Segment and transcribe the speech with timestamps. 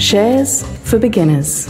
[0.00, 1.68] Shares for beginners.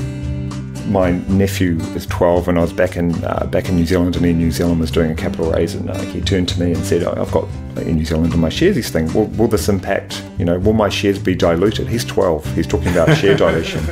[0.86, 4.24] my nephew is 12 and I was back in uh, back in New Zealand and
[4.24, 6.84] Air New Zealand was doing a capital raise and uh, he turned to me and
[6.84, 9.12] said oh, I've got Air New Zealand and my shares this thing.
[9.12, 11.88] Will, will this impact you know will my shares be diluted?
[11.88, 13.84] He's 12 he's talking about share dilution.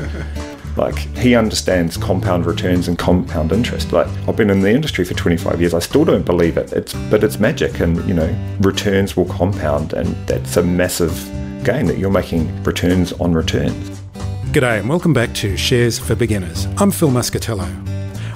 [0.76, 3.92] Like he understands compound returns and compound interest.
[3.92, 5.74] Like I've been in the industry for 25 years.
[5.74, 6.72] I still don't believe it.
[6.72, 11.12] It's but it's magic and you know returns will compound and that's a massive
[11.64, 13.97] gain that you're making returns on returns
[14.58, 16.66] G'day and welcome back to Shares for Beginners.
[16.78, 17.68] I'm Phil Muscatello.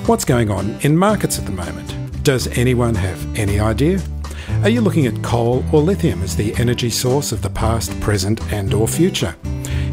[0.06, 2.22] What's going on in markets at the moment?
[2.22, 4.00] Does anyone have any idea?
[4.62, 8.40] Are you looking at coal or lithium as the energy source of the past, present
[8.52, 9.34] and or future?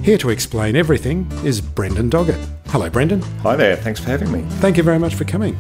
[0.03, 2.58] Here to explain everything is Brendan Doggett.
[2.71, 3.21] Hello Brendan.
[3.41, 5.57] hi there thanks for having me Thank you very much for coming.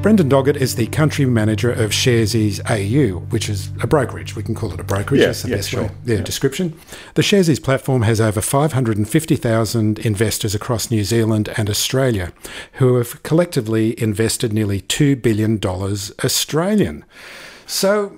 [0.00, 4.36] Brendan Doggett is the country manager of Sharesies AU, which is a brokerage.
[4.36, 5.20] We can call it a brokerage.
[5.20, 5.82] Yeah, That's the yeah, best sure.
[5.84, 5.90] way.
[6.04, 6.78] Yeah, description.
[7.14, 12.32] The Sharesies platform has over 550,000 investors across New Zealand and Australia
[12.74, 15.58] who have collectively invested nearly $2 billion
[16.24, 17.04] Australian.
[17.66, 18.16] So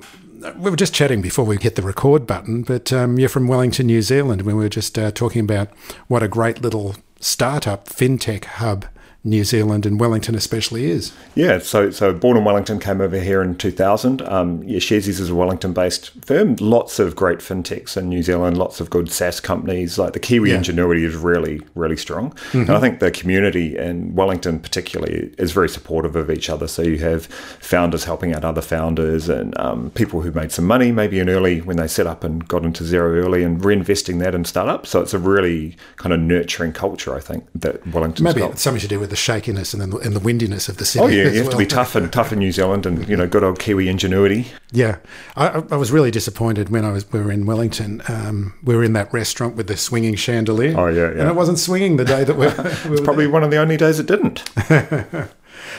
[0.57, 3.87] we were just chatting before we hit the record button, but um, you're from Wellington,
[3.87, 4.43] New Zealand.
[4.43, 5.69] When we were just uh, talking about
[6.09, 8.85] what a great little startup fintech hub
[9.27, 11.13] New Zealand and Wellington especially is.
[11.35, 14.21] Yeah, so so born in Wellington, came over here in 2000.
[14.23, 16.57] Um, yeah, Sharesies is a Wellington-based firm.
[16.61, 18.59] Lots of great fintechs in New Zealand.
[18.59, 19.99] Lots of good SaaS companies.
[19.99, 20.57] Like the Kiwi Yeah.
[20.57, 22.35] ingenuity is really really strong.
[22.53, 26.69] And I think the community in Wellington particularly is very supportive of each other.
[26.69, 30.93] So you have founders helping out other founders and um, people who made some money
[30.93, 34.35] maybe in early when they set up and got into Xero early and reinvesting that
[34.35, 34.91] in startups.
[34.91, 37.15] So it's a really kind of nurturing culture.
[37.15, 38.59] I think that Wellington's Maybe got.
[38.59, 41.05] something to do with the shakiness and the, and the windiness of the city.
[41.05, 43.29] Oh yeah, you have to be tough and tough in New Zealand, and you know,
[43.29, 44.49] good old Kiwi ingenuity.
[44.73, 44.97] Yeah,
[45.37, 48.03] I, I- was really disappointed when I was we were in Wellington.
[48.09, 50.75] Um, we were in that restaurant with the swinging chandelier.
[50.77, 51.21] Oh, yeah, yeah.
[51.21, 52.47] and it wasn't swinging the day that we,
[52.91, 54.43] we were Probably one of the only days it didn't.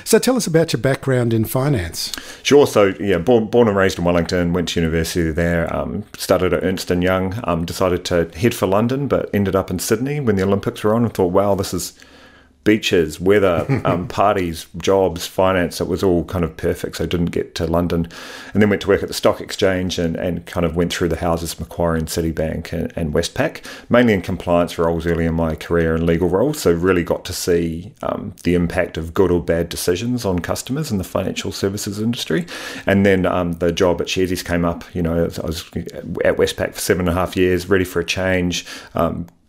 [0.04, 2.12] So tell us about your background in finance.
[2.44, 2.66] Sure.
[2.66, 5.74] So yeah, born, born and raised in Wellington, went to university there.
[5.76, 7.40] Um, started at Ernst and Young.
[7.44, 10.96] Um, decided to head for London, but ended up in Sydney when the Olympics were
[10.96, 11.94] on, and thought, wow, this is
[12.66, 15.80] beaches, weather, um, parties, jobs, finance.
[15.80, 16.98] It was all kind of perfect.
[16.98, 18.10] So I didn't get to London,
[18.54, 21.10] and then went to work at the stock exchange and, and kind of went through
[21.10, 25.56] the houses, Macquarie and Citibank and, and Westpac, mainly in compliance roles early in my
[25.56, 26.60] career and legal roles.
[26.60, 30.92] So really got to see um, the impact of good or bad decisions on customers
[30.92, 32.46] in the financial services industry.
[32.86, 34.84] And then um, the job at Sharesies came up.
[34.96, 35.62] You know, I was
[36.26, 38.66] at Westpac for seven and a half years, ready for a change.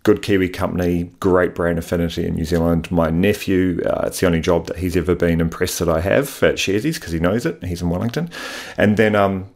[0.07, 2.89] Good Kiwi company, great brand affinity in New Zealand.
[2.93, 6.41] My nephew, uh, it's the only job that he's ever been impressed that I have
[6.45, 7.61] at Sharesies because he knows it.
[7.65, 8.31] He's in Wellington.
[8.77, 9.51] And then um,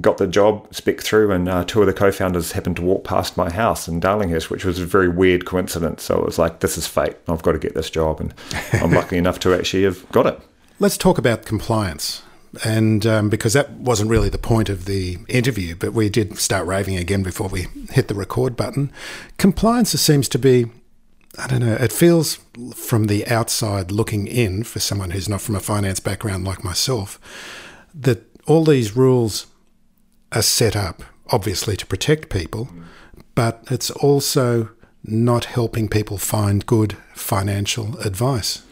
[0.00, 3.02] got the job spec through, and uh, two of the co founders happened to walk
[3.02, 6.04] past my house in Darlinghurst, which was a very weird coincidence.
[6.04, 7.16] So it was like, this is fate.
[7.26, 8.20] I've got to get this job.
[8.20, 8.32] And
[8.74, 10.40] I'm lucky enough to actually have got it.
[10.78, 12.22] Let's talk about compliance.
[12.64, 16.66] And um, because that wasn't really the point of the interview, but we did start
[16.66, 18.90] raving again before we hit the record button.
[19.38, 20.66] Compliance seems to be,
[21.38, 22.38] I don't know, it feels
[22.74, 27.20] from the outside looking in for someone who's not from a finance background like myself,
[27.94, 29.46] that all these rules
[30.32, 32.68] are set up, obviously, to protect people,
[33.34, 34.70] but it's also
[35.04, 38.62] not helping people find good financial advice.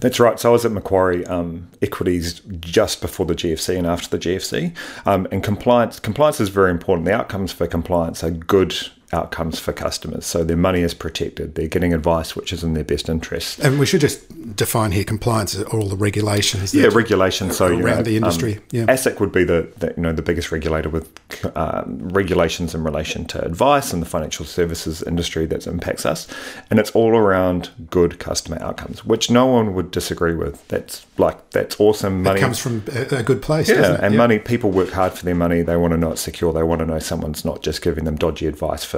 [0.00, 0.38] That's right.
[0.38, 4.74] So I was at Macquarie um, Equities just before the GFC and after the GFC.
[5.06, 7.06] Um, and compliance compliance is very important.
[7.06, 8.74] The outcomes for compliance are good
[9.12, 10.26] outcomes for customers.
[10.26, 11.54] So their money is protected.
[11.54, 13.58] They're getting advice which is in their best interest.
[13.60, 14.20] And we should just
[14.56, 16.74] define here compliance are all the regulations.
[16.74, 17.50] Yeah, that- regulation.
[17.52, 18.84] So you around know, the industry, um, yeah.
[18.86, 21.08] ASIC would be the, the you know the biggest regulator with
[21.56, 26.26] um, regulations in relation to advice and the financial services industry that impacts us,
[26.70, 30.66] and it's all around good customer outcomes, which no one would disagree with.
[30.68, 32.20] That's like that's awesome.
[32.20, 34.00] It Money comes from a, a good place, yeah, it?
[34.00, 34.18] and Yeah.
[34.18, 34.38] money.
[34.38, 35.62] People work hard for their money.
[35.62, 36.52] They want to know it's secure.
[36.52, 38.97] They want to know someone's not just giving them dodgy advice for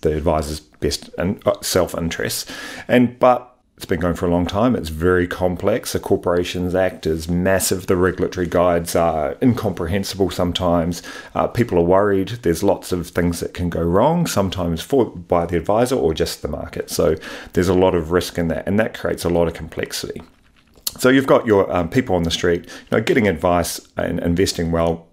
[0.00, 2.50] the advisor's best and uh, self interests.
[2.88, 3.50] And but
[3.80, 4.76] it's been going for a long time.
[4.76, 5.94] It's very complex.
[5.94, 7.86] The Corporations Act is massive.
[7.86, 11.02] The regulatory guides are incomprehensible sometimes.
[11.34, 12.28] Uh, people are worried.
[12.42, 16.42] There's lots of things that can go wrong, sometimes for by the advisor or just
[16.42, 16.90] the market.
[16.90, 17.16] So
[17.54, 20.20] there's a lot of risk in that, and that creates a lot of complexity.
[20.98, 24.72] So you've got your um, people on the street, you know, getting advice and investing
[24.72, 25.06] well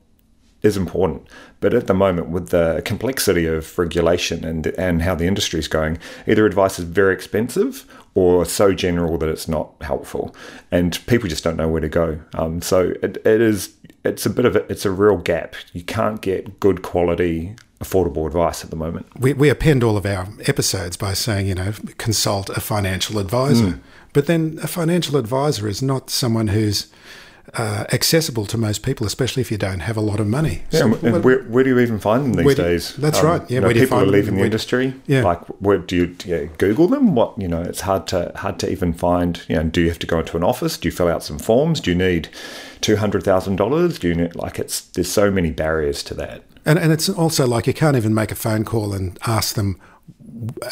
[0.62, 1.28] is important.
[1.60, 5.68] But at the moment, with the complexity of regulation and and how the industry is
[5.68, 10.36] going, either advice is very expensive or so general that it's not helpful,
[10.72, 12.20] and people just don't know where to go.
[12.34, 13.74] Um, so it, it is
[14.04, 15.56] it's a bit of a, it's a real gap.
[15.74, 19.06] You can't get good quality affordable advice at the moment.
[19.20, 23.66] We, we append all of our episodes by saying, you know, consult a financial advisor.
[23.66, 23.80] Mm.
[24.14, 26.88] But then a financial advisor is not someone who's
[27.54, 30.64] uh, accessible to most people, especially if you don't have a lot of money.
[30.72, 32.96] Yeah, so, and where, where, do you even find them these do, days?
[32.98, 33.42] That's um, right.
[33.44, 34.40] Yeah, you know, where people are leaving them?
[34.40, 34.94] the industry.
[35.08, 35.24] Yeah.
[35.24, 37.16] like where do you, do you, Google them?
[37.16, 39.42] What you know, it's hard to hard to even find.
[39.48, 40.78] You know, do you have to go into an office?
[40.78, 41.80] Do you fill out some forms?
[41.80, 42.30] Do you need
[42.82, 43.98] two hundred thousand dollars?
[43.98, 46.44] Do you need like it's there's so many barriers to that.
[46.66, 49.80] And and it's also like you can't even make a phone call and ask them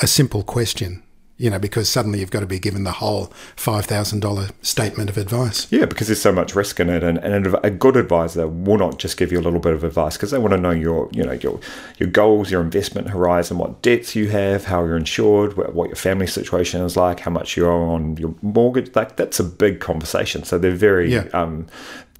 [0.01, 1.03] a simple question
[1.37, 3.27] you know, because suddenly you've got to be given the whole
[3.57, 5.69] $5,000 statement of advice.
[5.69, 7.03] Yeah, because there's so much risk in it.
[7.03, 10.15] And, and a good advisor will not just give you a little bit of advice
[10.15, 11.59] because they want to know your, you know, your,
[11.97, 16.27] your goals, your investment horizon, what debts you have, how you're insured, what your family
[16.27, 18.95] situation is like, how much you owe on your mortgage.
[18.95, 20.43] Like that's a big conversation.
[20.43, 21.27] So they're very, yeah.
[21.33, 21.67] um,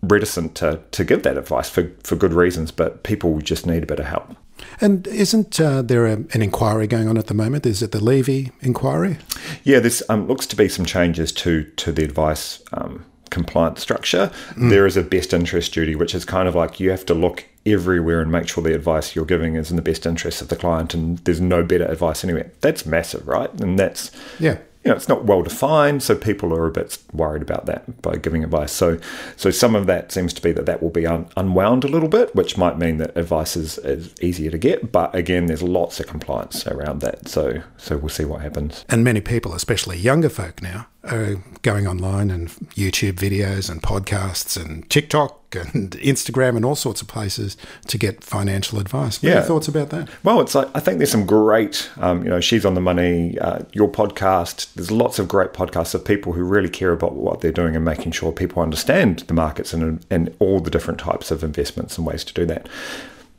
[0.02, 3.86] reticent to, to give that advice for, for good reasons, but people just need a
[3.86, 4.36] bit of help.
[4.82, 7.66] And isn't uh, there a, an inquiry going on at the moment?
[7.66, 9.18] Is it the Levy inquiry?
[9.64, 14.32] Yeah, this um, looks to be some changes to to the advice um, compliance structure.
[14.52, 14.70] Mm.
[14.70, 17.46] There is a best interest duty, which is kind of like you have to look
[17.66, 20.56] everywhere and make sure the advice you're giving is in the best interest of the
[20.56, 22.52] client, and there's no better advice anywhere.
[22.62, 23.52] That's massive, right?
[23.62, 27.42] And that's yeah you know, it's not well defined, so people are a bit worried
[27.42, 28.72] about that by giving advice.
[28.72, 29.00] So,
[29.36, 32.08] so some of that seems to be that that will be un- unwound a little
[32.08, 34.92] bit, which might mean that advice is, is easier to get.
[34.92, 37.28] But again, there's lots of compliance around that.
[37.28, 38.86] So, so we'll see what happens.
[38.88, 44.62] And many people, especially younger folk now, are going online and YouTube videos and podcasts
[44.62, 47.58] and TikTok and Instagram and all sorts of places
[47.88, 49.22] to get financial advice.
[49.22, 49.36] What yeah.
[49.36, 50.10] are your thoughts about that?
[50.24, 53.38] Well, it's like, I think there's some great, um, you know, She's on the Money,
[53.40, 54.74] uh, your podcast.
[54.74, 57.86] There's lots of great podcasts of people who really care about what they're doing and
[57.86, 62.06] making sure people understand the markets and, and all the different types of investments and
[62.06, 62.68] ways to do that.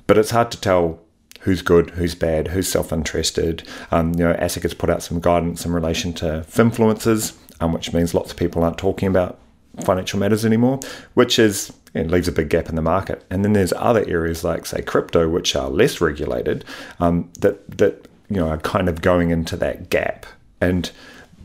[0.07, 1.01] But it's hard to tell
[1.47, 3.63] who's good, who's bad, who's self-interested.
[3.93, 7.93] Um, you know, ASIC has put out some guidance in relation to influencers, um, which
[7.93, 9.39] means lots of people aren't talking about
[9.85, 10.81] financial matters anymore,
[11.15, 13.25] which is it leaves a big gap in the market.
[13.31, 16.65] And then there's other areas like say crypto, which are less regulated,
[17.01, 20.27] um, that that you know are kind of going into that gap,
[20.61, 20.91] and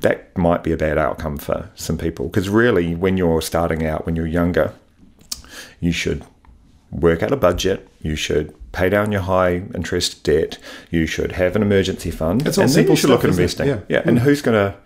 [0.02, 4.06] that might be a bad outcome for some people because really, when you're starting out,
[4.06, 4.74] when you're younger,
[5.80, 6.24] you should
[6.92, 7.88] work out a budget.
[8.02, 10.58] You should pay down your high interest debt.
[10.90, 12.46] You should have an emergency fund.
[12.48, 13.68] It's all and then you should look at investing.
[13.68, 13.80] Yeah.
[13.88, 14.02] yeah.
[14.06, 14.78] And who's going to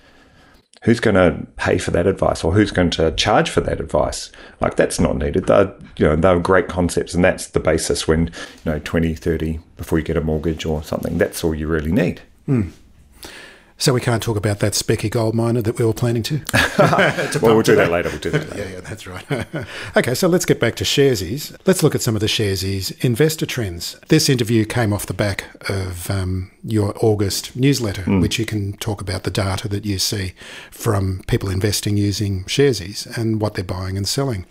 [0.86, 4.32] who's going to pay for that advice or who's going to charge for that advice?
[4.62, 5.48] Like that's not needed.
[5.48, 8.28] They're you know they're great concepts and that's the basis when
[8.64, 11.92] you know 20 30 before you get a mortgage or something that's all you really
[11.92, 12.22] need.
[12.48, 12.72] Mm.
[13.78, 16.40] So we can't talk about that specky gold miner that we were planning to.
[16.46, 18.10] to well, we'll do that later.
[18.10, 18.50] We'll do that.
[18.52, 18.64] Later.
[18.64, 19.68] yeah, yeah, that's right.
[19.98, 21.56] okay, so let's get back to Sharesies.
[21.66, 24.00] Let's look at some of the Sharesies investor trends.
[24.08, 28.22] This interview came off the back of um, your August newsletter, mm.
[28.22, 30.34] which you can talk about the data that you see
[30.72, 34.46] from people investing using Sharesies and what they're buying and selling.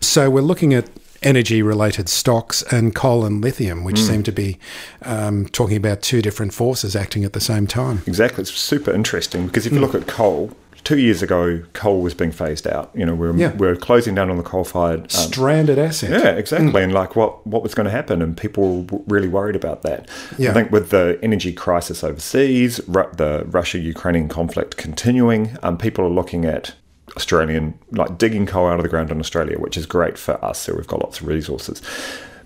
[0.00, 0.88] So we're looking at
[1.22, 4.06] energy related stocks and coal and lithium, which mm.
[4.06, 4.58] seem to be
[5.02, 8.02] um, talking about two different forces acting at the same time.
[8.06, 8.42] Exactly.
[8.42, 9.82] It's super interesting because if you mm.
[9.82, 10.52] look at coal,
[10.84, 12.90] two years ago, coal was being phased out.
[12.94, 13.52] You know, we are yeah.
[13.54, 16.10] we are closing down on the coal fired um, stranded asset.
[16.10, 16.70] Yeah, exactly.
[16.70, 16.84] Mm.
[16.84, 18.22] And like, what what was going to happen?
[18.22, 20.08] And people were really worried about that.
[20.38, 20.50] Yeah.
[20.50, 26.04] I think with the energy crisis overseas, Ru- the Russia Ukrainian conflict continuing, um, people
[26.04, 26.74] are looking at
[27.16, 30.60] Australian, like digging coal out of the ground in Australia, which is great for us.
[30.60, 31.82] So we've got lots of resources.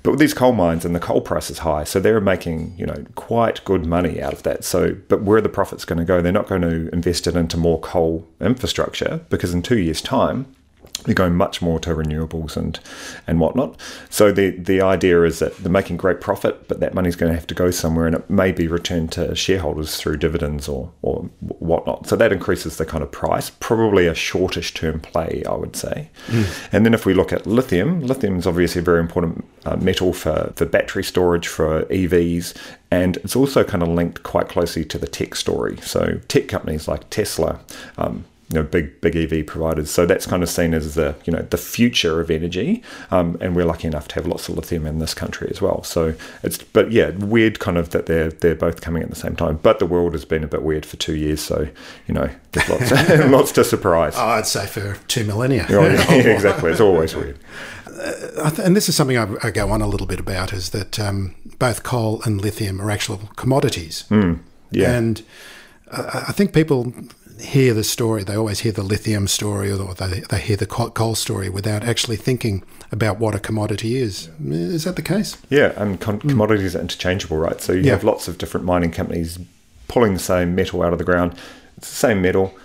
[0.03, 2.87] But with these coal mines and the coal price is high, so they're making you
[2.87, 4.63] know quite good money out of that.
[4.65, 6.21] So, but where are the profits going to go?
[6.21, 10.47] They're not going to invest it into more coal infrastructure because in two years' time,
[11.07, 12.79] they're going much more to renewables and
[13.27, 13.81] and whatnot.
[14.11, 17.35] So the the idea is that they're making great profit, but that money's going to
[17.35, 21.23] have to go somewhere, and it may be returned to shareholders through dividends or or
[21.41, 22.09] whatnot.
[22.09, 23.51] So that increases the kind of price.
[23.51, 26.11] Probably a shortish term play, I would say.
[26.27, 26.69] Mm.
[26.73, 30.13] And then if we look at lithium, lithium is obviously a very important uh, metal
[30.13, 32.55] for for battery storage for EVs,
[32.91, 35.77] and it's also kind of linked quite closely to the tech story.
[35.83, 37.61] So tech companies like Tesla.
[37.97, 39.91] Um, you know, big big EV providers.
[39.91, 43.57] So that's kind of seen as the you know the future of energy, um, and
[43.57, 45.83] we're lucky enough to have lots of lithium in this country as well.
[45.83, 49.35] So it's but yeah, weird kind of that they're they're both coming at the same
[49.35, 49.59] time.
[49.63, 51.69] But the world has been a bit weird for two years, so
[52.07, 52.91] you know there's lots
[53.31, 54.15] lots to surprise.
[54.17, 55.67] Oh, I'd say for two millennia.
[55.69, 57.39] Oh, yeah, exactly, it's always weird.
[57.87, 61.01] Uh, and this is something I, I, go on a little bit about is that
[61.01, 64.05] um, both coal and lithium are actual commodities.
[64.11, 64.93] Mm, yeah.
[64.93, 65.23] And
[65.91, 66.93] uh, I think people
[67.41, 71.15] hear the story, they always hear the lithium story or they, they hear the coal
[71.15, 74.29] story without actually thinking about what a commodity is.
[74.45, 75.37] Is that the case?
[75.49, 76.29] Yeah, and con- mm.
[76.29, 77.61] commodities are interchangeable, right?
[77.61, 77.93] So you yeah.
[77.93, 79.39] have lots of different mining companies
[79.89, 81.35] pulling the same metal out of the ground.
[81.77, 82.57] It's the same metal.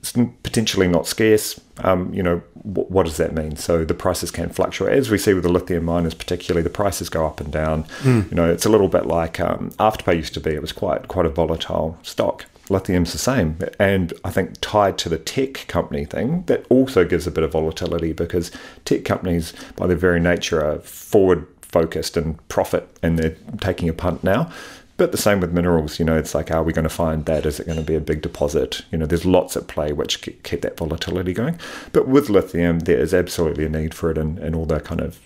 [0.00, 1.58] It's potentially not scarce.
[1.78, 3.56] Um, you know, w- what does that mean?
[3.56, 4.92] So the prices can fluctuate.
[4.92, 7.84] As we see with the lithium miners, particularly, the prices go up and down.
[8.02, 8.30] Mm.
[8.30, 10.50] You know, it's a little bit like um, Afterpay used to be.
[10.50, 13.58] It was quite quite a volatile stock lithium's the same.
[13.78, 17.52] And I think tied to the tech company thing, that also gives a bit of
[17.52, 18.50] volatility because
[18.84, 23.92] tech companies, by their very nature, are forward focused and profit and they're taking a
[23.92, 24.50] punt now.
[24.96, 27.44] But the same with minerals, you know, it's like, are we going to find that?
[27.44, 28.82] Is it going to be a big deposit?
[28.92, 31.58] You know, there's lots at play which keep that volatility going.
[31.92, 35.00] But with lithium, there is absolutely a need for it in, in all the kind
[35.00, 35.18] of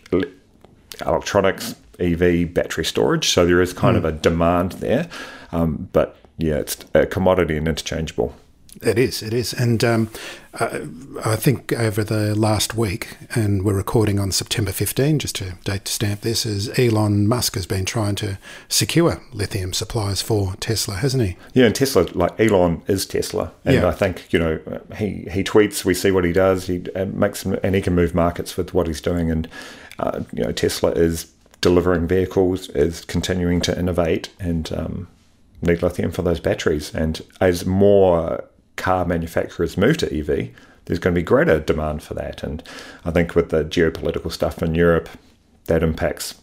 [1.04, 3.28] electronics, EV, battery storage.
[3.28, 3.98] So there is kind mm.
[3.98, 5.06] of a demand there.
[5.52, 8.34] Um, but yeah, it's a commodity and interchangeable.
[8.82, 9.52] It is, it is.
[9.52, 10.10] And um,
[10.54, 10.86] I,
[11.24, 15.86] I, think over the last week, and we're recording on September 15, just to date
[15.86, 20.94] to stamp this, is Elon Musk has been trying to secure lithium supplies for Tesla,
[20.96, 21.36] hasn't he?
[21.54, 23.52] Yeah, and Tesla, like Elon is Tesla.
[23.64, 23.88] And yeah.
[23.88, 24.60] I think, you know,
[24.96, 28.56] he, he tweets, we see what he does, he makes, and he can move markets
[28.56, 29.30] with what he's doing.
[29.30, 29.48] And,
[29.98, 35.08] uh, you know, Tesla is delivering vehicles, is continuing to innovate, and, um,
[35.62, 36.94] need lithium for those batteries.
[36.94, 38.44] And as more
[38.76, 40.50] car manufacturers move to EV,
[40.84, 42.42] there's going to be greater demand for that.
[42.42, 42.62] And
[43.04, 45.08] I think with the geopolitical stuff in Europe,
[45.66, 46.34] that impacts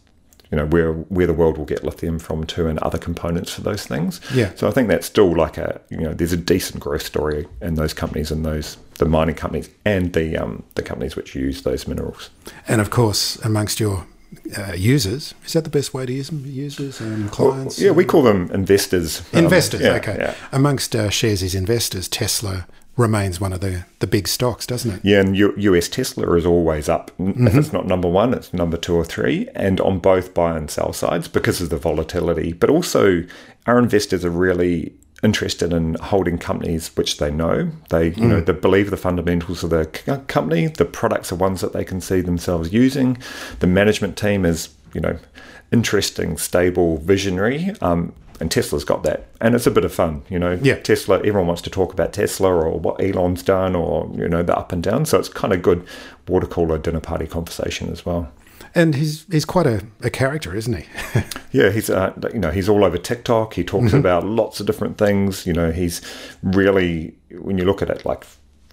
[0.52, 3.62] you know where where the world will get lithium from too and other components for
[3.62, 4.22] those things.
[4.34, 4.52] Yeah.
[4.56, 7.76] So I think that's still like a you know there's a decent growth story in
[7.76, 11.88] those companies and those the mining companies and the um the companies which use those
[11.88, 12.30] minerals.
[12.68, 14.06] And of course, amongst your
[14.58, 15.34] uh, users.
[15.46, 16.44] Is that the best way to use them?
[16.46, 17.78] Users and clients?
[17.78, 19.22] Well, yeah, we call them investors.
[19.34, 20.18] Investors, um, yeah, okay.
[20.20, 20.36] Yeah.
[20.52, 25.00] Amongst uh, shares investors, Tesla remains one of the, the big stocks, doesn't it?
[25.04, 27.12] Yeah, and U- US Tesla is always up.
[27.20, 27.48] Mm-hmm.
[27.48, 30.70] If it's not number one, it's number two or three, and on both buy and
[30.72, 32.54] sell sides because of the volatility.
[32.54, 33.24] But also,
[33.66, 34.94] our investors are really
[35.26, 37.72] interested in holding companies which they know.
[37.90, 38.30] They, you mm.
[38.30, 39.86] know, they believe the fundamentals of the
[40.28, 40.68] company.
[40.68, 43.18] The products are ones that they can see themselves using.
[43.60, 45.18] The management team is, you know,
[45.72, 47.72] interesting, stable, visionary.
[47.82, 50.60] Um, and Tesla's got that, and it's a bit of fun, you know.
[50.62, 50.76] Yeah.
[50.76, 51.20] Tesla.
[51.20, 54.74] Everyone wants to talk about Tesla or what Elon's done, or you know, the up
[54.74, 55.06] and down.
[55.06, 55.88] So it's kind of good
[56.28, 58.30] water cooler dinner party conversation as well.
[58.76, 60.86] And he's he's quite a, a character, isn't he?
[61.52, 63.54] yeah, he's uh, you know he's all over TikTok.
[63.54, 63.98] He talks mm-hmm.
[63.98, 65.48] about lots of different things.
[65.48, 66.02] You know, he's
[66.44, 68.26] really when you look at it, like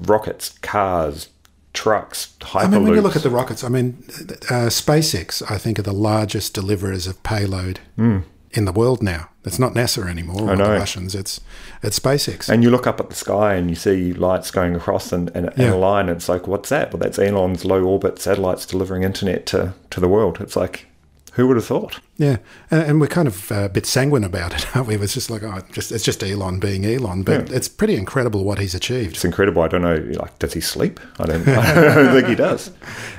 [0.02, 1.28] rockets, cars,
[1.72, 2.64] trucks, hyperloops.
[2.64, 4.02] I mean, when you look at the rockets, I mean,
[4.50, 9.28] uh, SpaceX, I think, are the largest deliverers of payload mm in the world now.
[9.44, 11.14] It's not NASA anymore or the Russians.
[11.14, 11.40] It's
[11.82, 12.48] it's SpaceX.
[12.48, 15.46] And you look up at the sky and you see lights going across and, and,
[15.56, 15.64] yeah.
[15.64, 16.08] and a line.
[16.08, 16.92] It's like, what's that?
[16.92, 20.40] Well, that's Elon's low orbit satellites delivering internet to, to the world.
[20.40, 20.86] It's like,
[21.32, 22.00] who would have thought?
[22.18, 22.38] Yeah,
[22.70, 24.96] and we're kind of a bit sanguine about it, aren't we?
[24.96, 27.56] It's just like, oh, just it's just Elon being Elon, but yeah.
[27.56, 29.14] it's pretty incredible what he's achieved.
[29.14, 29.62] It's incredible.
[29.62, 31.00] I don't know, like, does he sleep?
[31.18, 32.70] I don't, I don't think he does.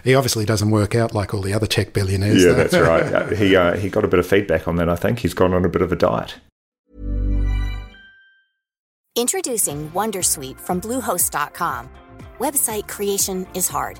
[0.03, 2.43] He obviously doesn't work out like all the other tech billionaires.
[2.43, 2.63] Yeah, though.
[2.63, 3.33] that's right.
[3.43, 4.89] He uh, he got a bit of feedback on that.
[4.89, 6.35] I think he's gone on a bit of a diet.
[9.15, 11.89] Introducing WonderSuite from Bluehost.com.
[12.39, 13.99] Website creation is hard.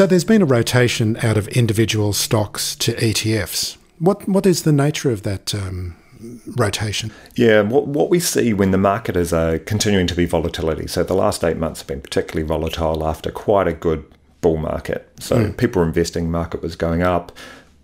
[0.00, 3.76] So there's been a rotation out of individual stocks to ETFs.
[3.98, 5.94] What what is the nature of that um,
[6.56, 7.12] rotation?
[7.36, 10.86] Yeah, what, what we see when the market is uh, continuing to be volatility.
[10.86, 14.02] So the last eight months have been particularly volatile after quite a good
[14.40, 15.06] bull market.
[15.20, 15.56] So mm.
[15.58, 17.36] people were investing, market was going up.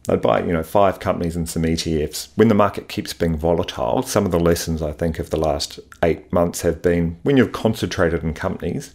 [0.05, 2.29] They'd buy, you know, five companies and some ETFs.
[2.35, 5.81] When the market keeps being volatile, some of the lessons I think of the last
[6.03, 8.95] eight months have been when you're concentrated in companies,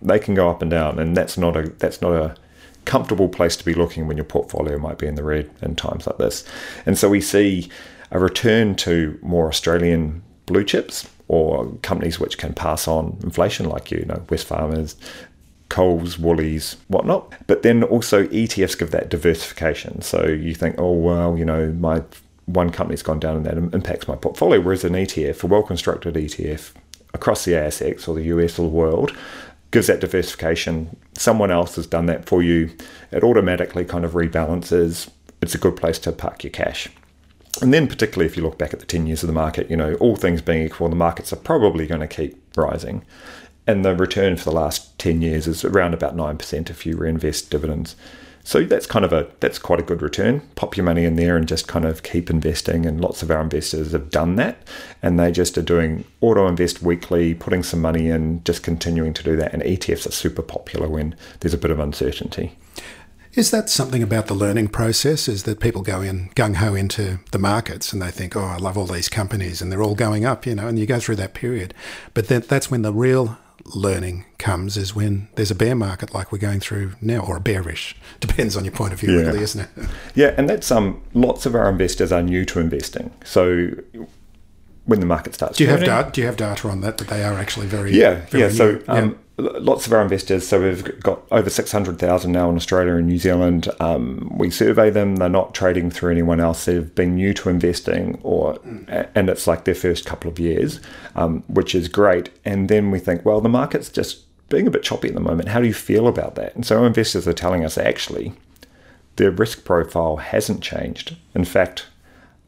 [0.00, 2.36] they can go up and down, and that's not a that's not a
[2.84, 6.06] comfortable place to be looking when your portfolio might be in the red in times
[6.06, 6.44] like this.
[6.86, 7.70] And so we see
[8.10, 13.90] a return to more Australian blue chips or companies which can pass on inflation, like
[13.90, 14.96] you know Wesfarmers,
[15.68, 17.32] Coles, Woolies, whatnot.
[17.46, 20.02] But then also ETFs give that diversification.
[20.02, 22.02] So you think, oh well, you know my
[22.46, 24.60] one company's gone down and that impacts my portfolio.
[24.60, 26.72] Whereas an ETF, a well constructed ETF
[27.14, 29.16] across the ASX or the US or the world,
[29.74, 30.96] gives that diversification.
[31.18, 32.70] Someone else has done that for you.
[33.10, 35.10] It automatically kind of rebalances.
[35.42, 36.88] It's a good place to park your cash.
[37.60, 39.76] And then, particularly if you look back at the 10 years of the market, you
[39.76, 43.04] know, all things being equal, the markets are probably going to keep rising.
[43.66, 47.50] And the return for the last 10 years is around about 9% if you reinvest
[47.50, 47.96] dividends.
[48.46, 50.42] So that's kind of a that's quite a good return.
[50.54, 52.84] Pop your money in there and just kind of keep investing.
[52.84, 54.58] And lots of our investors have done that,
[55.02, 59.22] and they just are doing auto invest weekly, putting some money in, just continuing to
[59.22, 59.54] do that.
[59.54, 62.56] And ETFs are super popular when there's a bit of uncertainty.
[63.32, 65.26] Is that something about the learning process?
[65.26, 68.58] Is that people go in gung ho into the markets and they think, oh, I
[68.58, 71.16] love all these companies and they're all going up, you know, and you go through
[71.16, 71.74] that period.
[72.12, 73.36] But then that's when the real
[73.74, 77.40] learning comes is when there's a bear market like we're going through now, or a
[77.40, 77.96] bearish.
[78.20, 79.26] Depends on your point of view, yeah.
[79.26, 79.88] really, isn't it?
[80.14, 83.10] Yeah, and that's um lots of our investors are new to investing.
[83.24, 83.70] So
[84.86, 86.12] when the market starts, do you turning, have data?
[86.12, 88.50] Do you have data on that that they are actually very yeah very yeah?
[88.50, 93.08] So um, lots of our investors, so we've got over 600,000 now in Australia and
[93.08, 93.68] New Zealand.
[93.80, 96.64] Um, we survey them, they're not trading through anyone else.
[96.64, 98.58] They've been new to investing, or
[99.14, 100.80] and it's like their first couple of years,
[101.16, 102.30] um, which is great.
[102.44, 105.48] And then we think, well, the market's just being a bit choppy at the moment.
[105.48, 106.54] How do you feel about that?
[106.54, 108.34] And so our investors are telling us actually
[109.16, 111.16] their risk profile hasn't changed.
[111.34, 111.86] In fact,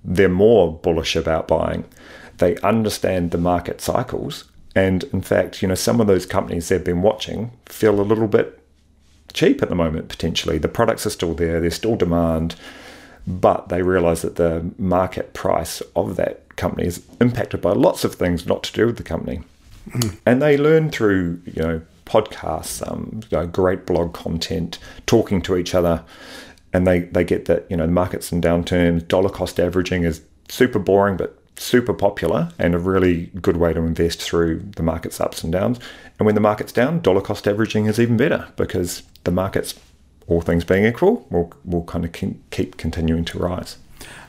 [0.04, 1.84] they're more bullish about buying.
[2.38, 4.44] They understand the market cycles
[4.76, 8.28] and in fact, you know, some of those companies they've been watching feel a little
[8.28, 8.60] bit
[9.32, 10.58] cheap at the moment, potentially.
[10.58, 12.56] The products are still there, there's still demand,
[13.26, 18.14] but they realize that the market price of that company is impacted by lots of
[18.14, 19.40] things not to do with the company.
[19.88, 20.18] Mm.
[20.26, 25.56] And they learn through, you know, podcasts, um, you know, great blog content, talking to
[25.56, 26.04] each other,
[26.75, 30.20] and they, they get that, you know, the market's in downturns, dollar cost averaging is
[30.50, 35.21] super boring, but super popular and a really good way to invest through the market's
[35.21, 35.78] ups and downs.
[36.19, 39.75] And when the market's down, dollar cost averaging is even better because the market's,
[40.26, 43.78] all things being equal, will will kind of keep continuing to rise.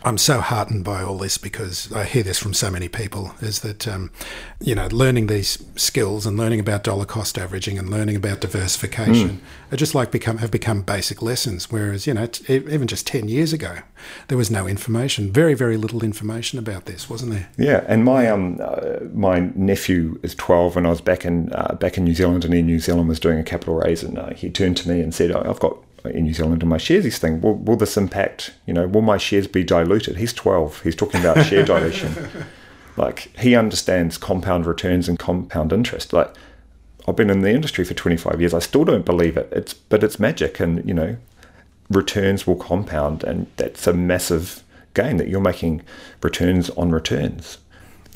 [0.04, 3.62] I'm so heartened by all this because I hear this from so many people is
[3.62, 4.12] that, um,
[4.60, 9.30] you know, learning these skills and learning about dollar cost averaging and learning about diversification
[9.30, 9.74] mm.
[9.74, 11.72] are just like become have become basic lessons.
[11.72, 13.80] Whereas, you know, t- even just 10 years ago,
[14.28, 17.50] there was no information, very, very little information about this, wasn't there?
[17.58, 17.84] Yeah.
[17.88, 21.98] And my, um, uh, my nephew is 12 and I was back in, uh, back
[21.98, 24.50] in New Zealand and Air New Zealand was doing a capital raise and uh, he
[24.50, 25.78] turned to me and said, I've got
[26.14, 29.02] Air New Zealand and my shares, he's thinking, will, will this impact, you know, will
[29.02, 30.18] my shares be diluted?
[30.18, 30.82] He's 12.
[30.82, 32.30] He's talking about share dilution.
[32.96, 36.14] Like, he understands compound returns and compound interest.
[36.14, 36.34] Like,
[37.08, 38.54] I've been in the industry for 25 years.
[38.54, 39.50] I still don't believe it.
[39.52, 40.60] It's But it's magic.
[40.60, 41.18] And, you know,
[41.90, 43.24] returns will compound.
[43.24, 45.84] And that's a massive gain that you're making
[46.22, 47.60] returns on returns.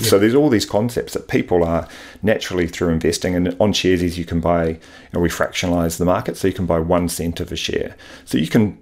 [0.06, 1.88] So there's all these concepts that people are
[2.22, 4.68] naturally through investing, and on Sharesies you can buy.
[4.68, 4.80] You
[5.14, 7.96] know, we fractionalize the market, so you can buy one cent of a share.
[8.26, 8.78] So you can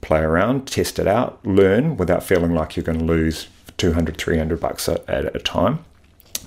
[0.00, 4.60] play around, test it out, learn without feeling like you're going to lose 200, 300
[4.60, 5.84] bucks at, at a time,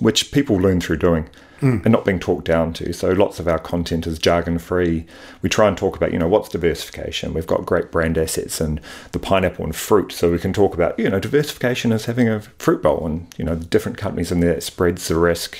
[0.01, 1.29] which people learn through doing
[1.61, 1.83] mm.
[1.85, 2.91] and not being talked down to.
[2.91, 5.05] So lots of our content is jargon free.
[5.41, 7.33] We try and talk about, you know, what's diversification.
[7.33, 10.11] We've got great brand assets and the pineapple and fruit.
[10.11, 13.45] So we can talk about, you know, diversification is having a fruit bowl and, you
[13.45, 15.57] know, the different companies in there spreads the risk.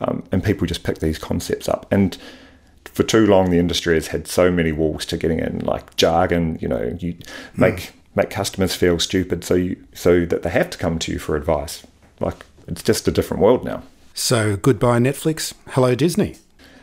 [0.00, 1.86] Um, and people just pick these concepts up.
[1.90, 2.18] And
[2.84, 6.58] for too long, the industry has had so many walls to getting in, like jargon,
[6.60, 7.16] you know, you
[7.56, 7.76] make.
[7.76, 7.90] Mm.
[8.16, 11.36] Make customers feel stupid, so you so that they have to come to you for
[11.36, 11.86] advice.
[12.18, 13.82] Like it's just a different world now.
[14.14, 16.36] So goodbye Netflix, hello Disney.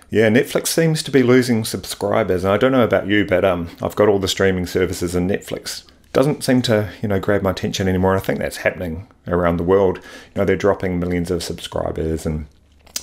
[0.09, 2.43] Yeah, Netflix seems to be losing subscribers.
[2.43, 5.29] And I don't know about you, but um, I've got all the streaming services and
[5.29, 8.15] Netflix doesn't seem to, you know, grab my attention anymore.
[8.15, 9.97] I think that's happening around the world.
[9.97, 12.45] You know, they're dropping millions of subscribers and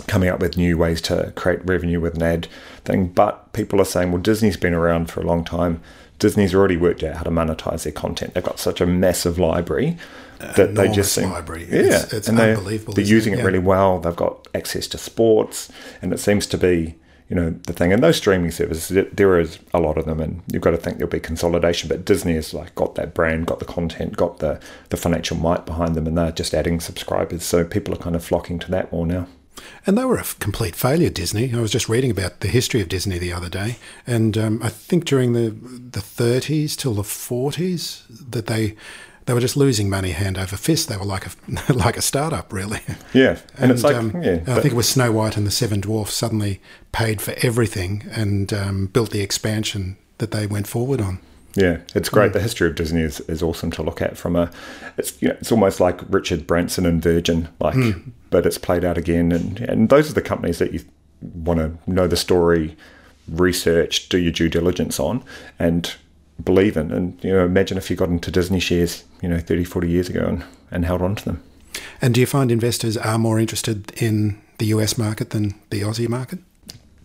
[0.06, 2.46] coming up with new ways to create revenue with an ad
[2.84, 3.08] thing.
[3.08, 5.82] But people are saying, well, Disney's been around for a long time.
[6.20, 8.34] Disney's already worked out how to monetize their content.
[8.34, 9.96] They've got such a massive library
[10.40, 11.66] that they just seem, library.
[11.70, 12.94] Yeah, it's, it's and unbelievable.
[12.94, 14.00] They're, they're using it, it really well.
[14.00, 16.96] They've got access to sports, and it seems to be
[17.28, 17.92] you know the thing.
[17.92, 20.98] And those streaming services, there is a lot of them, and you've got to think
[20.98, 21.88] there'll be consolidation.
[21.88, 25.66] But Disney has like got that brand, got the content, got the the financial might
[25.66, 27.44] behind them, and they're just adding subscribers.
[27.44, 29.26] So people are kind of flocking to that more now.
[29.86, 31.52] And they were a complete failure, Disney.
[31.54, 33.76] I was just reading about the history of Disney the other day,
[34.06, 38.76] and um, I think during the the 30s till the 40s that they
[39.26, 40.88] they were just losing money hand over fist.
[40.88, 42.80] They were like a like a startup, really.
[43.12, 45.50] Yeah, and, and it's like um, yeah, I think it was Snow White and the
[45.50, 46.60] Seven Dwarfs suddenly
[46.92, 51.20] paid for everything and um, built the expansion that they went forward on.
[51.54, 52.30] Yeah, it's great.
[52.30, 52.34] Mm.
[52.34, 54.50] The history of Disney is, is awesome to look at from a.
[54.96, 58.10] It's you know, it's almost like Richard Branson and Virgin, like, mm.
[58.30, 60.84] but it's played out again, and and those are the companies that you
[61.20, 62.76] want to know the story,
[63.28, 65.24] research, do your due diligence on,
[65.58, 65.96] and
[66.44, 66.90] believe in.
[66.90, 70.08] And you know, imagine if you got into Disney shares, you know, 30, 40 years
[70.08, 71.42] ago, and, and held on to them.
[72.02, 76.08] And do you find investors are more interested in the US market than the Aussie
[76.08, 76.40] market?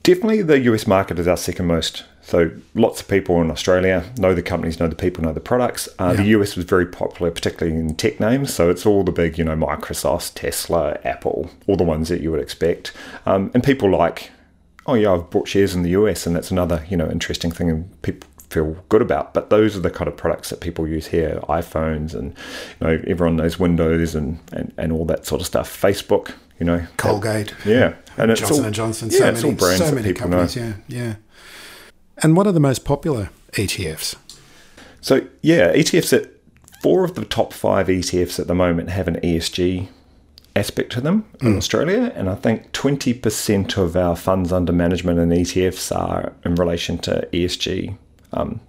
[0.03, 4.33] Definitely, the US market is our second most so lots of people in Australia know
[4.33, 5.87] the companies, know the people, know the products.
[5.99, 6.23] Uh, yeah.
[6.23, 8.51] The US was very popular, particularly in tech names.
[8.51, 12.31] So it's all the big, you know, Microsoft, Tesla, Apple, all the ones that you
[12.31, 12.93] would expect.
[13.27, 14.31] Um, and people like,
[14.87, 17.69] oh yeah, I've bought shares in the US, and that's another, you know, interesting thing,
[17.69, 19.33] and people feel good about.
[19.33, 22.35] But those are the kind of products that people use here: iPhones, and
[22.79, 25.69] you know, everyone knows Windows and and, and all that sort of stuff.
[25.81, 29.09] Facebook, you know, Colgate, that, yeah, and it's Johnson all, and Johnson.
[29.11, 30.73] Yeah, so it's many, all brands so that people companies, know.
[30.87, 31.15] Yeah, yeah.
[32.23, 34.15] And what are the most popular ETFs?
[35.01, 36.31] So, yeah, ETFs at
[36.81, 39.89] four of the top five ETFs at the moment have an ESG
[40.55, 41.47] aspect to them mm.
[41.47, 42.11] in Australia.
[42.15, 47.27] And I think 20% of our funds under management and ETFs are in relation to
[47.33, 47.97] ESG
[48.35, 48.59] um,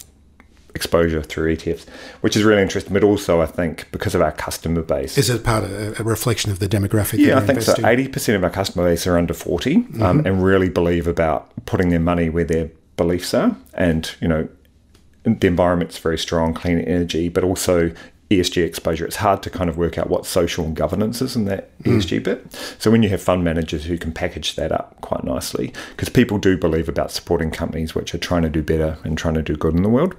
[0.75, 1.87] exposure through ETFs,
[2.21, 2.93] which is really interesting.
[2.93, 6.51] But also, I think because of our customer base, is it part of a reflection
[6.51, 7.19] of the demographic?
[7.19, 7.85] Yeah, I think investing?
[7.85, 7.89] so.
[7.89, 10.03] Eighty percent of our customer base are under 40 um, mm-hmm.
[10.03, 13.57] um, and really believe about putting their money where their beliefs are.
[13.75, 14.49] And, you know,
[15.25, 17.93] the environment's very strong, clean energy, but also
[18.31, 19.07] ESG exposure.
[19.07, 21.97] It's hard to kind of work out what social and governance is in that mm.
[21.97, 22.53] ESG bit.
[22.79, 26.39] So when you have fund managers who can package that up quite nicely, because people
[26.39, 29.57] do believe about supporting companies which are trying to do better and trying to do
[29.57, 30.17] good in the world.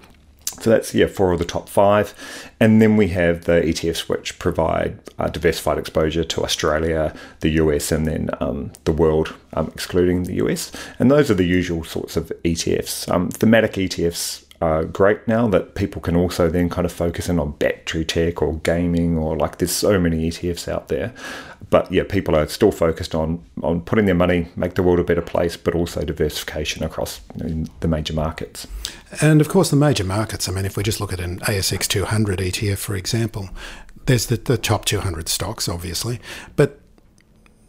[0.59, 2.15] So that's yeah four of the top five,
[2.59, 7.91] and then we have the ETFs which provide uh, diversified exposure to Australia, the US,
[7.91, 10.71] and then um, the world, um, excluding the US.
[10.97, 13.11] And those are the usual sorts of ETFs.
[13.11, 17.39] Um, thematic ETFs are great now that people can also then kind of focus in
[17.39, 21.13] on battery tech or gaming or like there's so many ETFs out there
[21.69, 25.03] but yeah, people are still focused on on putting their money, make the world a
[25.03, 28.67] better place, but also diversification across the major markets.
[29.21, 30.47] And of course, the major markets.
[30.47, 33.49] I mean, if we just look at an ASX 200 ETF, for example,
[34.05, 36.19] there's the, the top 200 stocks, obviously.
[36.55, 36.79] But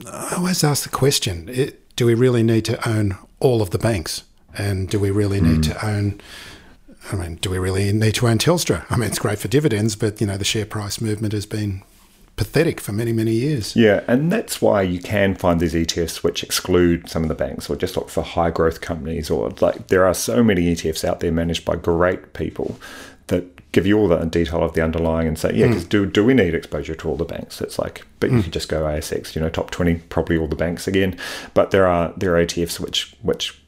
[0.07, 3.79] I always ask the question: it, Do we really need to own all of the
[3.79, 4.24] banks?
[4.57, 5.72] And do we really need mm.
[5.72, 6.20] to own?
[7.11, 8.85] I mean, do we really need to own Telstra?
[8.90, 11.83] I mean, it's great for dividends, but you know, the share price movement has been
[12.37, 13.75] pathetic for many, many years.
[13.77, 17.68] Yeah, and that's why you can find these ETFs which exclude some of the banks
[17.68, 21.21] or just look for high growth companies or like there are so many ETFs out
[21.21, 22.79] there managed by great people
[23.27, 25.90] that give you all the detail of the underlying and say, yeah, because mm.
[25.90, 27.61] do, do we need exposure to all the banks?
[27.61, 28.37] It's like, but mm.
[28.38, 31.18] you could just go ASX, you know, top 20, probably all the banks again.
[31.55, 33.61] But there are there are ETFs which which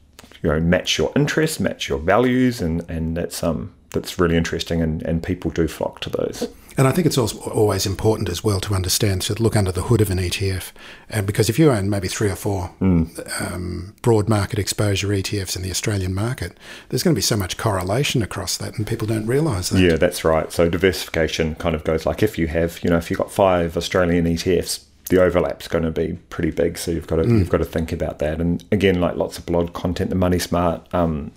[0.43, 4.81] you know match your interests, match your values, and and that's um that's really interesting,
[4.81, 6.47] and and people do flock to those.
[6.77, 9.83] And I think it's also always important as well to understand to look under the
[9.83, 10.71] hood of an ETF,
[11.09, 13.53] and because if you own maybe three or four mm.
[13.53, 16.57] um, broad market exposure ETFs in the Australian market,
[16.89, 19.81] there's going to be so much correlation across that, and people don't realise that.
[19.81, 20.51] Yeah, that's right.
[20.51, 23.75] So diversification kind of goes like if you have, you know, if you've got five
[23.75, 26.77] Australian ETFs, the overlap's going to be pretty big.
[26.77, 27.37] So you've got to mm.
[27.37, 28.39] you've got to think about that.
[28.39, 31.31] And again, like lots of blog content, the Money Smart um,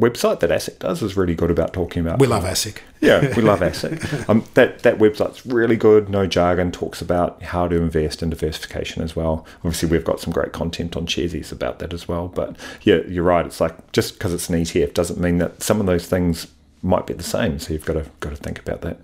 [0.00, 2.20] website that ASIC does is really good about talking about.
[2.20, 2.78] We love ASIC.
[3.02, 4.28] Yeah, we love ASIC.
[4.30, 6.08] Um, that that website's really good.
[6.08, 6.72] No jargon.
[6.72, 9.46] Talks about how to invest in diversification as well.
[9.58, 12.28] Obviously, we've got some great content on Sharesies about that as well.
[12.28, 13.44] But yeah, you're right.
[13.44, 16.46] It's like just because it's an ETF doesn't mean that some of those things
[16.82, 17.58] might be the same.
[17.58, 18.98] So you've got to got to think about that.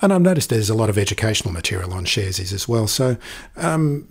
[0.00, 2.86] And I've noticed there's a lot of educational material on Sharesies as well.
[2.86, 3.16] So,
[3.56, 4.06] um,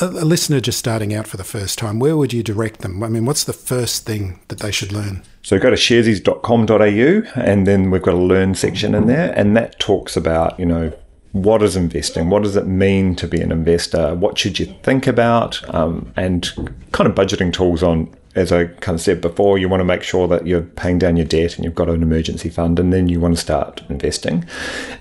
[0.00, 3.02] a, a, listener just starting out for the first time, where would you direct them?
[3.02, 5.22] I mean, what's the first thing that they should learn?
[5.42, 9.78] So, go to sharesies.com.au and then we've got a learn section in there, and that
[9.78, 10.92] talks about, you know,
[11.32, 12.28] what is investing?
[12.28, 14.14] What does it mean to be an investor?
[14.14, 15.62] What should you think about?
[15.72, 16.50] Um, and
[16.92, 20.02] kind of budgeting tools on as I kind of said before, you want to make
[20.02, 23.08] sure that you're paying down your debt and you've got an emergency fund, and then
[23.08, 24.44] you want to start investing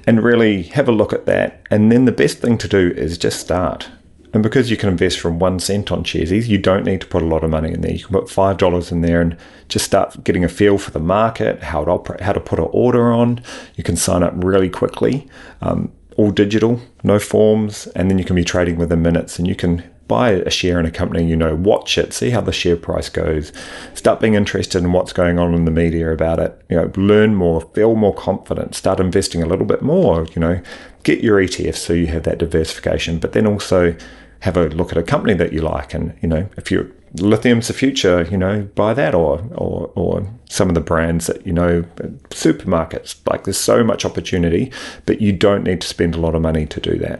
[0.08, 1.62] and really have a look at that.
[1.70, 3.90] And then the best thing to do is just start.
[4.32, 7.24] And because you can invest from one cent on Sharesies, you don't need to put
[7.24, 7.94] a lot of money in there.
[7.94, 9.36] You can put five dollars in there and
[9.70, 12.70] just start getting a feel for the market, how to operate, how to put an
[12.72, 13.42] order on.
[13.76, 15.28] You can sign up really quickly,
[15.62, 19.40] um, all digital, no forms, and then you can be trading within minutes.
[19.40, 22.42] And you can buy a share in a company, you know, watch it, see how
[22.42, 23.54] the share price goes,
[23.94, 27.36] start being interested in what's going on in the media about it, you know, learn
[27.36, 30.60] more, feel more confident, start investing a little bit more, you know,
[31.04, 33.96] get your ETFs so you have that diversification, but then also
[34.42, 37.68] have a look at a company that you like and, you know, if you're lithium's
[37.68, 41.54] the future, you know, buy that or, or, or some of the brands that, you
[41.54, 41.84] know,
[42.30, 43.16] supermarkets.
[43.30, 44.72] Like there's so much opportunity,
[45.06, 47.20] but you don't need to spend a lot of money to do that.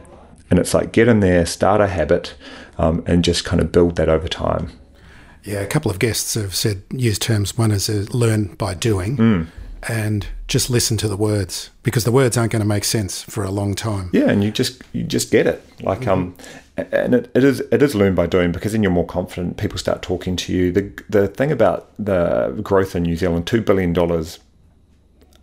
[0.50, 2.36] And it's like get in there, start a habit,
[2.80, 4.72] um, and just kind of build that over time.
[5.44, 7.58] Yeah, a couple of guests have said use terms.
[7.58, 9.48] One is learn by doing, Mm.
[9.88, 13.44] and just listen to the words because the words aren't going to make sense for
[13.44, 14.10] a long time.
[14.12, 15.64] Yeah, and you just you just get it.
[15.82, 16.36] Like um,
[16.78, 19.58] and it, it is it is learn by doing because then you're more confident.
[19.58, 20.72] People start talking to you.
[20.72, 24.40] The the thing about the growth in New Zealand, two billion dollars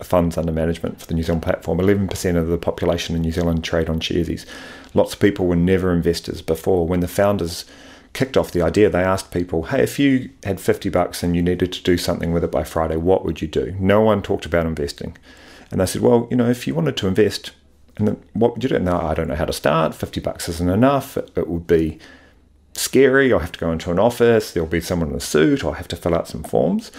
[0.02, 1.80] funds under management for the New Zealand platform.
[1.80, 4.46] Eleven percent of the population in New Zealand trade on Sharesies.
[4.94, 6.86] Lots of people were never investors before.
[6.86, 7.64] When the founders
[8.12, 11.42] kicked off the idea, they asked people, "Hey, if you had fifty bucks and you
[11.42, 14.46] needed to do something with it by Friday, what would you do?" No one talked
[14.46, 15.16] about investing,
[15.70, 17.52] and they said, "Well, you know, if you wanted to invest."
[17.98, 18.78] And then what would you do?
[18.78, 19.94] No, I don't know how to start.
[19.94, 21.16] 50 bucks isn't enough.
[21.16, 21.98] It, it would be
[22.74, 23.32] scary.
[23.32, 24.52] I'll have to go into an office.
[24.52, 25.64] There'll be someone in a suit.
[25.64, 26.92] I'll have to fill out some forms.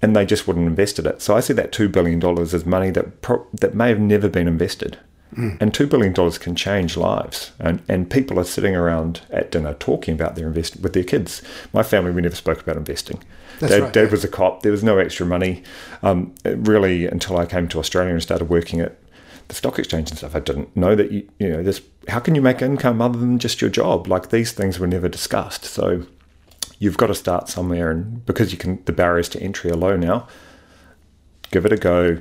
[0.00, 1.20] And they just wouldn't invest in it.
[1.20, 4.46] So I see that $2 billion as money that pro- that may have never been
[4.46, 4.98] invested.
[5.36, 7.52] And $2 billion can change lives.
[7.60, 11.42] And, and people are sitting around at dinner talking about their invest with their kids.
[11.72, 13.22] My family, we never spoke about investing.
[13.60, 14.10] That's Dad, right, Dad yeah.
[14.10, 14.62] was a cop.
[14.62, 15.62] There was no extra money.
[16.02, 18.96] Um, really, until I came to Australia and started working at
[19.48, 21.82] the stock exchange and stuff, I didn't know that you, you know, this.
[22.08, 24.08] How can you make income other than just your job?
[24.08, 25.64] Like these things were never discussed.
[25.64, 26.06] So
[26.78, 29.96] you've got to start somewhere, and because you can, the barriers to entry are low
[29.96, 30.26] now.
[31.50, 32.18] Give it a go.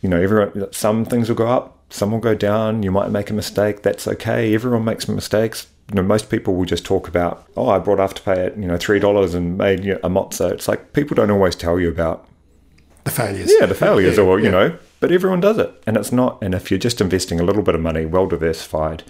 [0.00, 0.72] You know, everyone.
[0.72, 2.82] Some things will go up, some will go down.
[2.82, 3.82] You might make a mistake.
[3.82, 4.54] That's okay.
[4.54, 5.66] Everyone makes mistakes.
[5.90, 8.76] You know, most people will just talk about, oh, I brought Afterpay at you know
[8.76, 10.52] three dollars and made you know, a mozza.
[10.52, 12.26] It's like people don't always tell you about
[13.04, 13.52] The failures.
[13.58, 14.50] yeah, the failures, Yeah, or you yeah.
[14.50, 16.38] know, but everyone does it, and it's not.
[16.42, 19.04] And if you're just investing a little bit of money, well diversified,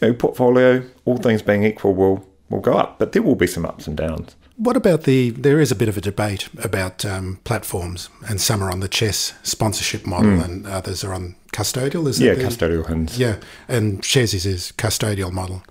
[0.00, 3.46] you know, portfolio, all things being equal, will will go up, but there will be
[3.46, 4.36] some ups and downs.
[4.56, 5.30] What about the?
[5.30, 8.88] There is a bit of a debate about um, platforms, and some are on the
[8.88, 12.08] CHESS sponsorship model, and others are on custodial.
[12.08, 12.20] Is.
[12.20, 13.18] Yeah, custodial HINs.
[13.18, 13.36] Yeah,
[13.68, 15.62] and Sharesies is custodial model.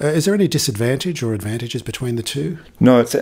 [0.00, 2.58] Uh, is there any disadvantage or advantages between the two?
[2.80, 3.14] No, it's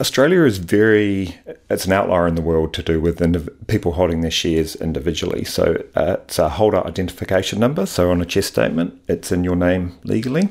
[0.00, 1.36] Australia is very.
[1.68, 5.44] It's an outlier in the world to do with indiv- people holding their shares individually.
[5.44, 7.86] So uh, it's a holder identification number.
[7.86, 10.50] So on a CHESS statement, it's in your name legally.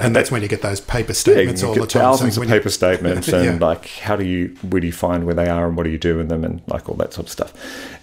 [0.00, 2.02] And that's when you get those paper statements Yeah, all get the time.
[2.02, 3.66] thousands of when you- paper statements and Yeah.
[3.66, 5.98] like how do you where do you find where they are and what do you
[5.98, 7.52] do with them and like all that sort of stuff.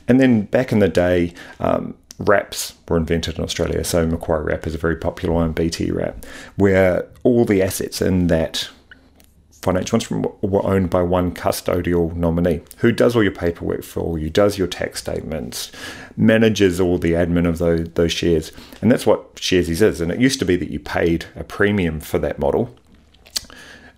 [0.07, 3.83] And then back in the day, um, wraps were invented in Australia.
[3.83, 8.27] So Macquarie Wrap is a very popular one, BT Wrap, where all the assets in
[8.27, 8.69] that
[9.63, 14.29] financial instrument were owned by one custodial nominee who does all your paperwork for you,
[14.29, 15.71] does your tax statements,
[16.17, 18.51] manages all the admin of those, those shares.
[18.81, 20.01] And that's what Sharesies is.
[20.01, 22.75] And it used to be that you paid a premium for that model.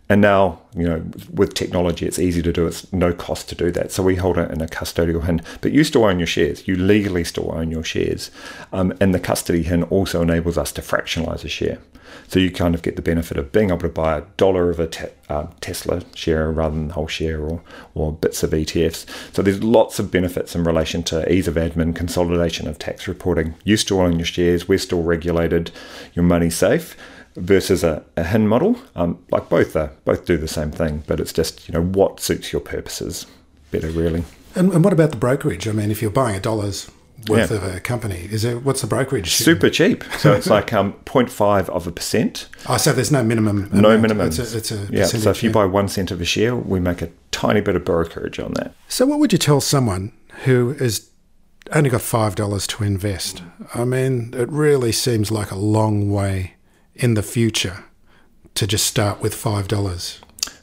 [0.07, 2.67] And now, you know, with technology, it's easy to do.
[2.67, 3.91] It's no cost to do that.
[3.91, 5.41] So we hold it in a custodial HIN.
[5.61, 6.67] But you still own your shares.
[6.67, 8.29] You legally still own your shares.
[8.71, 11.79] Um, and the custody HIN also enables us to fractionalize a share.
[12.27, 14.79] So you kind of get the benefit of being able to buy a dollar of
[14.79, 17.61] a te- uh, Tesla share rather than the whole share or,
[17.93, 19.05] or bits of ETFs.
[19.33, 23.55] So there's lots of benefits in relation to ease of admin, consolidation of tax reporting.
[23.63, 24.67] You still own your shares.
[24.67, 25.71] We're still regulated.
[26.13, 26.95] Your money's safe
[27.35, 28.77] versus a, a HIN model.
[28.95, 32.19] Um, like both are, both do the same thing, but it's just you know what
[32.19, 33.25] suits your purposes
[33.71, 34.23] better, really.
[34.55, 35.67] And, and what about the brokerage?
[35.67, 36.89] I mean, if you're buying a dollar's
[37.27, 37.57] worth Yeah.
[37.57, 39.33] of a company, is it what's the brokerage?
[39.35, 40.03] Super cheap.
[40.19, 42.47] So it's like um, 0.5 of a percent.
[42.67, 43.69] Oh, so there's no minimum.
[43.73, 44.01] No amount.
[44.01, 44.27] minimum.
[44.27, 45.05] It's a, it's a yeah.
[45.05, 45.53] So if you yeah.
[45.53, 48.73] buy one cent of a share, we make a tiny bit of brokerage on that.
[48.87, 50.13] So, what would you tell someone
[50.45, 51.09] who has
[51.73, 53.41] only got five dollars to invest?
[53.73, 56.54] I mean, it really seems like a long way
[56.95, 57.83] in the future
[58.55, 60.19] to just start with five dollars.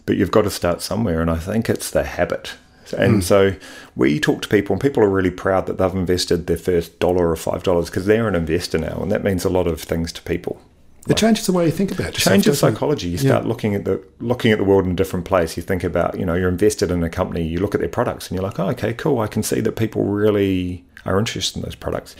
[0.07, 2.55] but you've got to start somewhere, and I think it's the habit.
[2.99, 3.23] And mm.
[3.23, 3.55] so
[3.97, 7.31] we talk to people, and people are really proud that they've invested their first dollar
[7.31, 10.13] or five dollars because they're an investor now, and that means a lot of things
[10.13, 10.61] to people.
[11.09, 12.33] It changes the way you think about yourself.
[12.35, 13.09] changes doesn't psychology.
[13.09, 13.31] You Yeah.
[13.31, 15.57] start looking at the looking at the world in a different place.
[15.57, 17.43] You think about, you know, you're invested in a company.
[17.47, 19.19] You look at their products, and you're like, oh, okay, cool.
[19.21, 22.17] I can see that people really are interested in those products.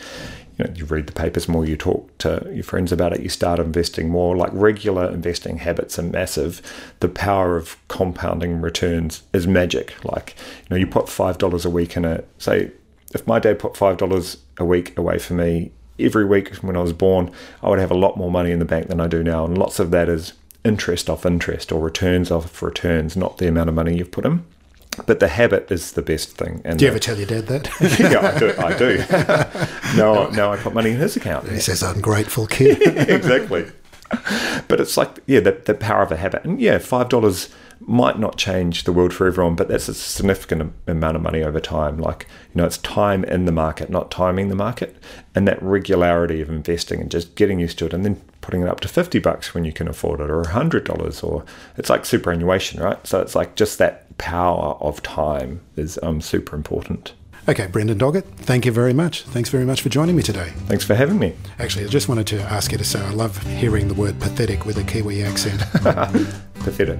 [0.57, 1.65] You know, you read the papers more.
[1.65, 3.21] You talk to your friends about it.
[3.21, 4.35] You start investing more.
[4.35, 6.61] Like regular investing habits are massive.
[6.99, 9.93] The power of compounding returns is magic.
[10.05, 12.71] Like, you know, you put five dollars a week in a say.
[13.13, 16.81] If my dad put five dollars a week away for me every week when I
[16.81, 19.23] was born, I would have a lot more money in the bank than I do
[19.23, 19.45] now.
[19.45, 23.69] And lots of that is interest off interest or returns off returns, not the amount
[23.69, 24.45] of money you've put in.
[25.05, 26.61] But the habit is the best thing.
[26.63, 27.69] And Do you ever tell your dad that?
[27.99, 28.53] yeah, I do.
[28.57, 29.97] I do.
[29.97, 31.49] now, now I put money in his account.
[31.49, 32.81] he says, ungrateful kid.
[33.09, 33.71] exactly.
[34.67, 36.43] But it's like, yeah, the, the power of a habit.
[36.45, 41.15] And yeah, $5 might not change the world for everyone, but that's a significant amount
[41.15, 41.97] of money over time.
[41.97, 44.95] Like, you know, it's time in the market, not timing the market.
[45.33, 48.67] And that regularity of investing and just getting used to it and then putting it
[48.69, 51.43] up to 50 bucks when you can afford it or $100 or
[51.77, 53.05] it's like superannuation, right?
[53.07, 57.13] So it's like just that power of time is um, super important.
[57.47, 59.23] okay, Brendan Doggett, thank you very much.
[59.23, 60.51] Thanks very much for joining me today.
[60.67, 61.33] Thanks for having me.
[61.57, 64.65] Actually, I just wanted to ask you to say I love hearing the word pathetic
[64.65, 65.59] with a Kiwi accent.
[66.63, 66.99] Pathetic.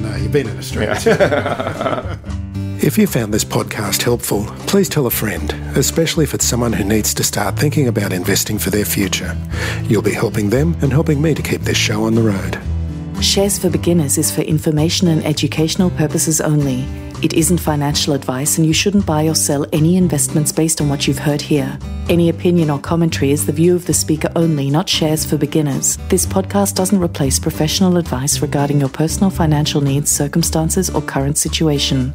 [0.00, 2.18] no, you've been in Australia.
[2.82, 6.84] If you found this podcast helpful, please tell a friend, especially if it's someone who
[6.84, 9.36] needs to start thinking about investing for their future.
[9.84, 12.58] You'll be helping them and helping me to keep this show on the road.
[13.22, 16.86] Shares for Beginners is for information and educational purposes only.
[17.22, 21.06] It isn't financial advice, and you shouldn't buy or sell any investments based on what
[21.06, 21.78] you've heard here.
[22.08, 25.98] Any opinion or commentary is the view of the speaker only, not Shares for Beginners.
[26.08, 32.14] This podcast doesn't replace professional advice regarding your personal financial needs, circumstances, or current situation.